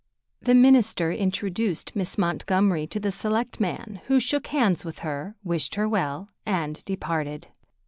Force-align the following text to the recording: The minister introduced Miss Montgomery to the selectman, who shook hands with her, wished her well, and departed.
The 0.41 0.55
minister 0.55 1.11
introduced 1.11 1.95
Miss 1.95 2.17
Montgomery 2.17 2.87
to 2.87 2.99
the 2.99 3.11
selectman, 3.11 4.01
who 4.07 4.19
shook 4.19 4.47
hands 4.47 4.83
with 4.83 4.97
her, 5.05 5.35
wished 5.43 5.75
her 5.75 5.87
well, 5.87 6.29
and 6.43 6.83
departed. 6.85 7.49